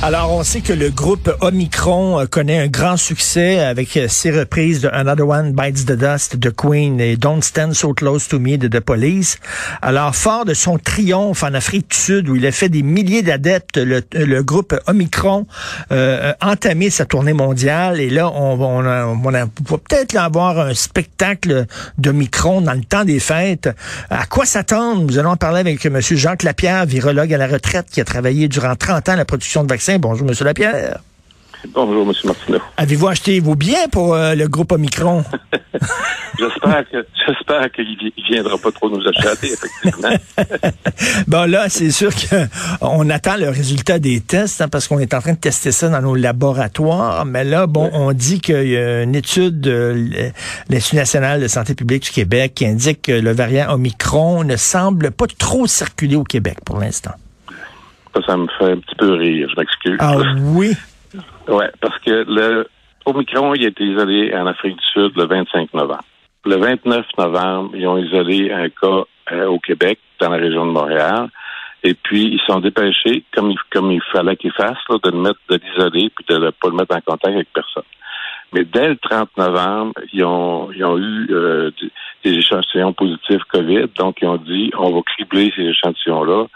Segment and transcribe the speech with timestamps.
[0.00, 4.30] Alors, on sait que le groupe Omicron euh, connaît un grand succès avec euh, ses
[4.30, 8.38] reprises de Another One Bites the Dust de Queen et Don't Stand So Close to
[8.38, 9.38] Me de The Police.
[9.82, 13.22] Alors, fort de son triomphe en Afrique du Sud où il a fait des milliers
[13.22, 15.48] d'adeptes, le, groupe Omicron
[15.90, 21.66] euh, entamé sa tournée mondiale et là, on, on, on, va peut-être avoir un spectacle
[21.98, 23.68] d'Omicron dans le temps des fêtes.
[24.10, 25.02] À quoi s'attendre?
[25.02, 26.00] Nous allons en parler avec M.
[26.00, 29.64] Jacques Lapierre, virologue à la retraite qui a travaillé durant 30 ans à la production
[29.64, 30.34] de vaccins Bonjour, M.
[30.40, 30.98] Lapierre.
[31.74, 32.12] Bonjour, M.
[32.24, 32.58] Martineau.
[32.76, 35.24] Avez-vous acheté vos biens pour euh, le groupe Omicron?
[36.38, 40.14] j'espère que j'espère qu'il ne viendra pas trop nous acheter, effectivement.
[41.26, 45.20] bon, là, c'est sûr qu'on attend le résultat des tests hein, parce qu'on est en
[45.20, 47.24] train de tester ça dans nos laboratoires.
[47.24, 50.10] Mais là, bon, on dit qu'il y a une étude de
[50.68, 55.10] l'Institut national de santé publique du Québec qui indique que le variant Omicron ne semble
[55.10, 57.12] pas trop circuler au Québec pour l'instant
[58.26, 59.98] ça me fait un petit peu rire, je m'excuse.
[60.00, 60.16] Ah
[60.54, 60.72] oui?
[61.48, 62.68] Oui, parce que le
[63.06, 66.04] Omicron, il a été isolé en Afrique du Sud le 25 novembre.
[66.44, 70.72] Le 29 novembre, ils ont isolé un cas euh, au Québec, dans la région de
[70.72, 71.30] Montréal.
[71.82, 75.38] Et puis, ils sont dépêchés, comme il, comme il fallait qu'ils fassent, de le mettre,
[75.48, 77.84] de l'isoler, puis de ne pas le mettre en contact avec personne.
[78.52, 81.70] Mais dès le 30 novembre, ils ont, ils ont eu euh,
[82.24, 83.86] des échantillons positifs COVID.
[83.96, 86.46] Donc, ils ont dit, on va cribler ces échantillons-là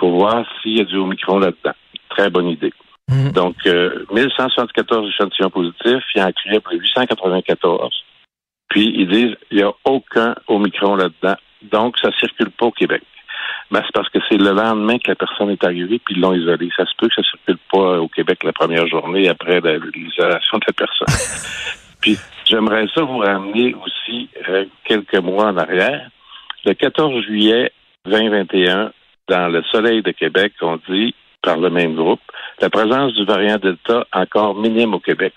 [0.00, 1.74] pour voir s'il y a du Omicron là-dedans.
[2.08, 2.72] Très bonne idée.
[3.10, 3.32] Mhm.
[3.32, 7.92] Donc, euh, 1174 échantillons positifs, il y en a 894.
[8.70, 11.36] Puis, ils disent, il n'y a aucun Omicron là-dedans.
[11.70, 13.02] Donc, ça circule pas au Québec.
[13.70, 16.32] Mais c'est parce que c'est le lendemain que la personne est arrivée, puis ils l'ont
[16.32, 16.70] isolé.
[16.76, 20.64] Ça se peut que ça circule pas au Québec la première journée après l'isolation de
[20.66, 21.08] la personne.
[22.00, 26.08] puis, j'aimerais ça vous ramener aussi euh, quelques mois en arrière.
[26.64, 27.72] Le 14 juillet
[28.06, 28.92] 2021,
[29.30, 32.20] dans le soleil de Québec, on dit, par le même groupe,
[32.60, 35.32] la présence du variant Delta encore minime au Québec.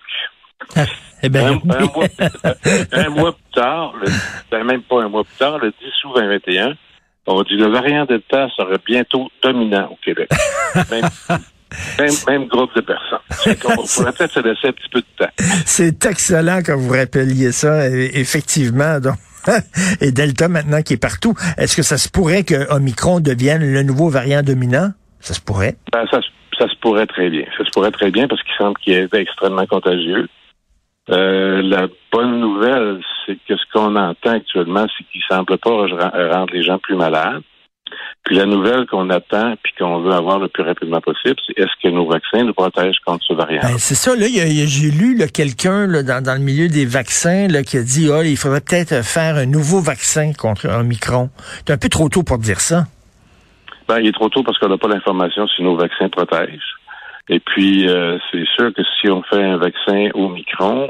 [1.23, 3.93] eh ben, un, mois, plus tard,
[4.51, 5.75] ben, même pas un mois plus tard, le 10
[6.05, 6.73] août 2021,
[7.27, 10.29] on dit le variant Delta serait bientôt dominant au Québec.
[12.27, 13.17] Même, groupe de personnes.
[13.65, 15.31] On pourrait peut-être se laisser un petit peu de temps.
[15.65, 18.99] C'est excellent que vous rappeliez ça, effectivement.
[18.99, 19.15] Donc.
[20.01, 21.33] Et Delta maintenant qui est partout.
[21.57, 24.89] Est-ce que ça se pourrait que Omicron devienne le nouveau variant dominant?
[25.19, 25.75] Ça se pourrait?
[25.91, 27.45] Ben, ça, se pourrait très bien.
[27.57, 30.27] Ça se pourrait très bien parce qu'il semble qu'il est extrêmement contagieux.
[31.09, 36.53] Euh, la bonne nouvelle, c'est que ce qu'on entend actuellement, c'est qu'il semble pas rendre
[36.53, 37.41] les gens plus malades.
[38.33, 41.69] Puis la nouvelle qu'on attend puis qu'on veut avoir le plus rapidement possible, c'est est-ce
[41.83, 43.61] que nos vaccins nous protègent contre ce variant?
[43.61, 47.77] Ben, c'est ça, là, j'ai lu quelqu'un dans, dans, le milieu des vaccins là, qui
[47.77, 51.29] a dit oh, il faudrait peut-être faire un nouveau vaccin contre un micron.
[51.63, 52.85] C'est un peu trop tôt pour dire ça.
[53.87, 56.73] Ben, il est trop tôt parce qu'on n'a pas l'information si nos vaccins protègent.
[57.29, 60.89] Et puis, euh, c'est sûr que si on fait un vaccin au micron,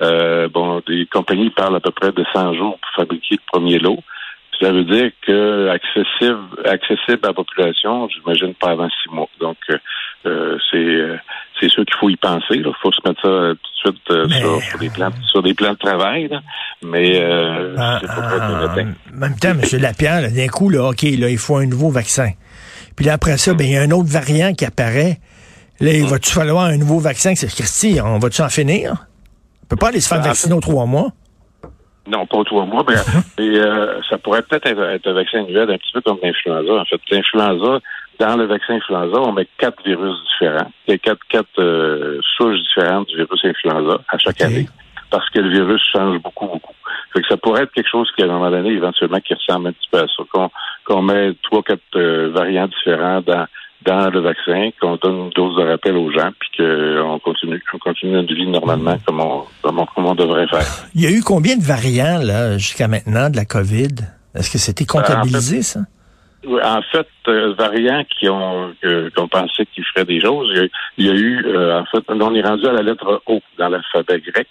[0.00, 3.80] euh, bon, des compagnies parlent à peu près de 100 jours pour fabriquer le premier
[3.80, 3.98] lot.
[4.60, 9.28] Ça veut dire que accessible, accessible à la population, j'imagine pas avant six mois.
[9.40, 9.78] Donc, euh,
[10.26, 11.16] euh c'est euh,
[11.60, 12.54] c'est sûr qu'il faut y penser.
[12.54, 15.72] Il faut se mettre ça euh, tout de suite sur, des plans sur des plans
[15.72, 16.30] de travail.
[16.82, 17.20] Mais
[17.78, 19.80] ah, c'est pas ah, En même temps, M.
[19.80, 22.30] Lapierre, d'un coup, là, OK, là, il faut un nouveau vaccin.
[22.96, 25.18] Puis là, après ça, ben, il y a un autre variant qui apparaît.
[25.80, 27.34] Là, il va-tu falloir un nouveau vaccin?
[27.34, 29.06] C'est Christy, on va-tu en finir?
[29.64, 31.10] On peut pas aller se faire ben, vacciner aux trois mois.
[32.06, 32.84] Non, pas trois mois,
[33.38, 36.72] mais, euh, ça pourrait peut-être être, un vaccin annuel, un petit peu comme l'influenza.
[36.74, 37.80] En fait, l'influenza,
[38.18, 40.70] dans le vaccin influenza, on met quatre virus différents.
[40.86, 44.68] Il y a quatre, quatre euh, souches différentes du virus influenza à chaque année,
[45.10, 46.74] parce que le virus change beaucoup, beaucoup.
[47.14, 49.68] Fait que ça pourrait être quelque chose qui, à un moment donné, éventuellement, qui ressemble
[49.68, 50.50] un petit peu à ça, qu'on
[50.84, 53.46] qu'on met trois, quatre euh, variants différents dans
[53.84, 57.78] dans le vaccin, qu'on donne une dose de rappel aux gens, puis qu'on continue, qu'on
[57.78, 60.66] continue notre vie normalement comme on, comme on, devrait faire.
[60.94, 63.94] Il y a eu combien de variants là jusqu'à maintenant de la COVID?
[64.34, 65.80] Est-ce que c'était comptabilisé ça?
[66.46, 68.74] en fait, euh, variants qui ont
[69.16, 70.52] qu'on pensait qu'ils feraient des choses.
[70.98, 73.68] Il y a, eu, euh, en fait, on est rendu à la lettre O dans
[73.68, 74.46] l'alphabet grec.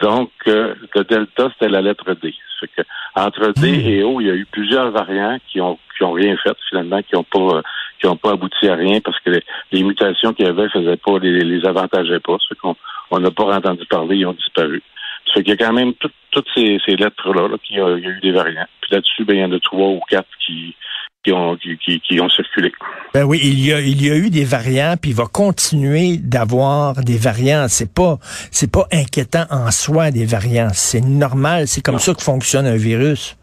[0.00, 2.34] Donc, euh, le delta, c'était la lettre D.
[2.74, 2.82] Que,
[3.14, 3.86] entre D hmm.
[3.86, 7.02] et O, il y a eu plusieurs variants qui ont qui ont rien fait finalement,
[7.02, 7.62] qui ont pas
[8.00, 9.30] qui n'ont pas abouti à rien parce que
[9.72, 12.36] les, mutations qu'il y avait faisaient pas, les, les avantageaient pas.
[12.48, 12.76] Ça qu'on
[13.10, 14.82] on n'a pas entendu parler, ils ont disparu.
[15.26, 15.92] Ça fait qu'il y a quand même
[16.30, 18.66] toutes ces, lettres-là, là, qu'il y, a eu des variants.
[18.80, 20.76] Puis là-dessus, ben, il y en a trois ou quatre qui,
[21.24, 22.72] qui ont, qui, qui, ont circulé.
[23.12, 26.18] Ben oui, il y a, il y a eu des variants, puis il va continuer
[26.18, 27.66] d'avoir des variants.
[27.68, 28.18] C'est pas,
[28.50, 30.70] c'est pas inquiétant en soi des variants.
[30.72, 31.66] C'est normal.
[31.66, 33.36] C'est comme ça que fonctionne un virus.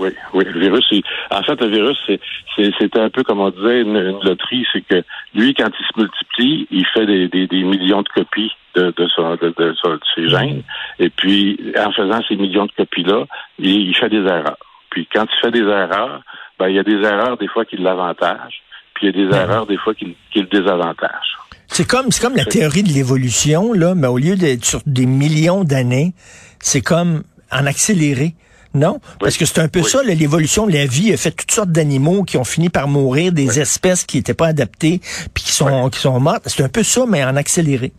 [0.00, 0.44] Oui, oui.
[0.46, 0.90] Le virus,
[1.30, 1.98] en fait, le virus,
[2.56, 5.04] c'est un peu comme on disait une, loterie, c'est que
[5.34, 9.08] lui, quand il se multiplie, il fait des, des, des millions de copies de, de,
[9.08, 9.74] son, de, de,
[10.14, 10.62] ses gènes.
[10.98, 13.26] Et puis, en faisant ces millions de copies-là,
[13.58, 14.56] il, il, fait des erreurs.
[14.88, 16.22] Puis quand il fait des erreurs,
[16.58, 18.62] ben, il y a des erreurs des fois qui l'avantagent,
[18.94, 21.36] puis il y a des erreurs des fois qui, qui le désavantagent.
[21.68, 25.06] C'est comme, c'est comme la théorie de l'évolution, là, mais au lieu d'être sur des
[25.06, 26.14] millions d'années,
[26.58, 28.34] c'est comme en accéléré.
[28.72, 29.00] Non?
[29.18, 32.22] Parce que c'est un peu ça, l'évolution de la vie a fait toutes sortes d'animaux
[32.22, 35.00] qui ont fini par mourir, des espèces qui n'étaient pas adaptées,
[35.34, 36.44] puis qui sont, qui sont mortes.
[36.46, 37.92] C'est un peu ça, mais en accéléré.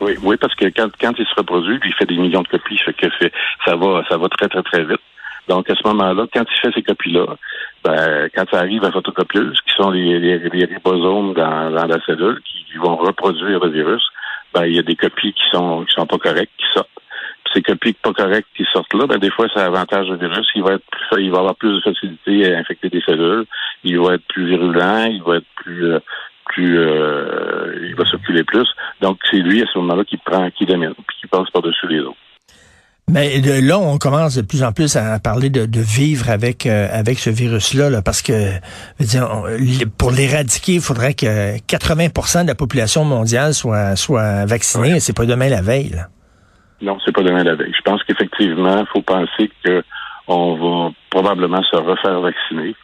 [0.00, 2.48] Oui, oui, parce que quand, quand il se reproduit, lui, il fait des millions de
[2.48, 3.06] copies, fait que
[3.64, 5.00] ça va, ça va très, très, très vite.
[5.48, 7.26] Donc, à ce moment-là, quand il fait ces copies-là,
[7.84, 12.40] ben, quand ça arrive à photocopieuse, qui sont les, les, ribosomes dans, dans, la cellule,
[12.44, 14.02] qui vont reproduire le virus,
[14.54, 16.88] ben, il y a des copies qui sont, qui sont pas correctes, qui sortent
[17.52, 20.46] ces copies pas correctes qui sortent là, ben des fois, ça avantage le virus.
[20.54, 23.44] Il va être plus, il va avoir plus de facilité à infecter des cellules.
[23.84, 25.06] Il va être plus virulent.
[25.06, 25.98] Il va être plus, euh,
[26.46, 28.68] plus, euh, il va circuler plus.
[29.00, 32.00] Donc, c'est lui à ce moment-là qui prend, qui domine, puis qui passe par-dessus les
[32.00, 32.16] autres.
[33.08, 36.64] Mais de, là, on commence de plus en plus à parler de, de vivre avec
[36.64, 38.52] euh, avec ce virus-là, là, parce que
[39.00, 39.26] dire,
[39.98, 45.00] pour l'éradiquer, il faudrait que 80% de la population mondiale soit soit vaccinée.
[45.00, 45.88] C'est pas demain la veille.
[45.88, 46.06] Là.
[46.80, 47.74] Non, c'est pas demain la veille.
[47.76, 49.82] Je pense qu'effectivement, il faut penser que
[50.26, 52.74] on va probablement se refaire vacciner.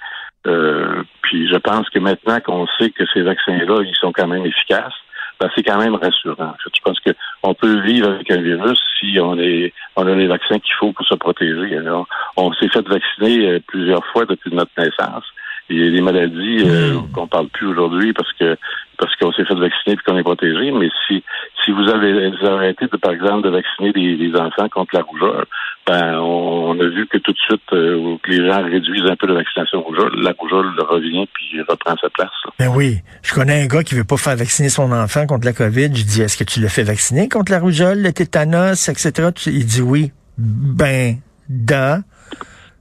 [0.46, 4.46] Euh, puis je pense que maintenant qu'on sait que ces vaccins-là, ils sont quand même
[4.46, 4.94] efficaces,
[5.40, 6.54] ben c'est quand même rassurant.
[6.64, 10.58] Je pense qu'on peut vivre avec un virus si on est on a les vaccins
[10.58, 11.76] qu'il faut pour se protéger.
[11.76, 12.06] Alors,
[12.36, 15.24] on s'est fait vacciner euh, plusieurs fois depuis notre naissance.
[15.68, 18.56] Il y a des maladies euh, qu'on parle plus aujourd'hui parce que
[18.98, 20.70] parce qu'on s'est fait vacciner et qu'on est protégé.
[20.70, 21.22] Mais si
[21.66, 25.44] si vous avez, arrêté, de, par exemple, de vacciner des, enfants contre la rougeole,
[25.86, 29.26] ben, on, a vu que tout de suite, euh, que les gens réduisent un peu
[29.26, 32.30] la vaccination rougeole, la rougeole revient puis reprend sa place.
[32.58, 32.98] Ben oui.
[33.22, 35.94] Je connais un gars qui veut pas faire vacciner son enfant contre la COVID.
[35.94, 39.30] Je dis, est-ce que tu le fais vacciner contre la rougeole, le tétanos, etc.?
[39.46, 40.12] Il dit oui.
[40.38, 41.16] Ben,
[41.48, 41.98] da.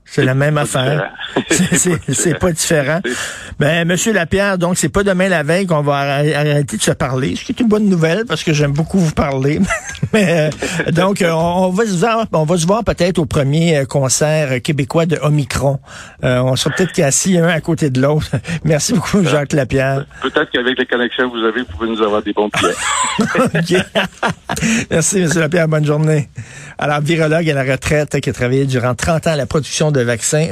[0.06, 1.12] C'est la même affaire.
[2.08, 3.00] C'est pas différent.
[3.58, 7.36] Ben, Monsieur Lapierre, donc c'est pas demain la veille qu'on va arrêter de se parler,
[7.36, 9.60] ce qui est une bonne nouvelle parce que j'aime beaucoup vous parler.
[10.12, 10.50] Mais
[10.86, 13.84] euh, donc euh, on, va se voir, on va se voir peut-être au premier euh,
[13.84, 15.78] concert québécois de Omicron.
[16.22, 18.30] on sera peut-être assis un à côté de l'autre.
[18.64, 20.06] Merci beaucoup, Jacques Lapierre.
[20.22, 23.78] Peut-être qu'avec les connexions que vous avez, vous pouvez nous avoir des bons pieds.
[24.90, 25.68] Merci, Monsieur Lapierre.
[25.68, 26.28] Bonne journée.
[26.78, 29.95] Alors, virologue à la retraite qui a travaillé durant 30 ans à la production de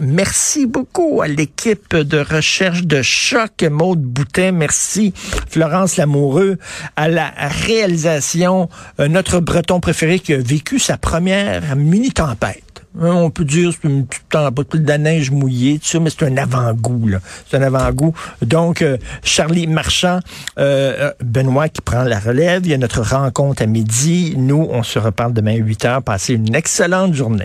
[0.03, 4.53] Merci beaucoup à l'équipe de recherche de choc, Maude Boutet.
[4.53, 5.13] Merci,
[5.49, 6.59] Florence Lamoureux,
[6.97, 7.33] à la
[7.67, 8.69] réalisation,
[9.01, 12.75] euh, notre breton préféré qui a vécu sa première mini-tempête.
[13.01, 14.25] Hein, on peut dire c'est une petite
[14.83, 17.11] de la neige mouillée, tout ça, mais c'est un avant-goût.
[17.49, 18.15] C'est un avant-goût.
[18.43, 20.21] Donc, euh, Charlie Marchand,
[20.59, 22.63] euh, Benoît qui prend la relève.
[22.65, 24.35] Il y a notre rencontre à midi.
[24.37, 26.03] Nous, on se reparle demain à 8 heures.
[26.03, 27.43] Passez une excellente journée.